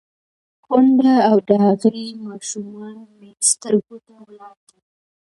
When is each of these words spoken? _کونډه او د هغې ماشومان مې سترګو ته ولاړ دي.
_کونډه 0.65 1.15
او 1.29 1.37
د 1.47 1.49
هغې 1.65 2.05
ماشومان 2.25 2.97
مې 3.17 3.31
سترګو 3.49 3.97
ته 4.05 4.13
ولاړ 4.25 4.57
دي. 4.67 4.79